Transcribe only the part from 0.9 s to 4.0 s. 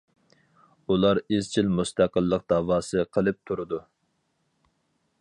ئۇلار ئىزچىل مۇستەقىللىق داۋاسى قىلىپ تۇرىدۇ.